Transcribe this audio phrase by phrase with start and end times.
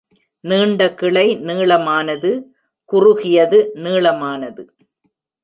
[0.43, 2.31] நீண்ட கிளை நீளமானது,
[2.89, 4.63] குறுகியது நீளமானது.